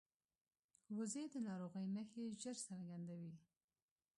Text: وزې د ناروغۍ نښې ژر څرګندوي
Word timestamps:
وزې 0.97 1.23
د 1.33 1.35
ناروغۍ 1.47 1.85
نښې 1.95 2.25
ژر 2.41 2.57
څرګندوي 2.67 3.35